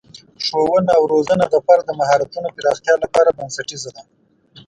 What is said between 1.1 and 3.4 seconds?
روزنه د فرد د مهارتونو پراختیا لپاره